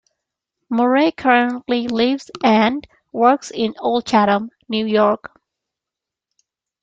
Murray 0.67 1.11
currently 1.11 1.87
lives 1.87 2.31
and 2.43 2.87
works 3.11 3.51
in 3.51 3.75
Old 3.77 4.03
Chatham, 4.07 4.49
New 4.67 4.87
York. 4.87 5.39